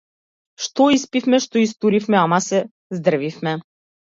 Што 0.67 0.87
испивме, 0.95 1.39
што 1.45 1.61
истуривме, 1.67 2.17
ама 2.23 2.41
се 2.47 2.63
здрвивме. 2.99 3.55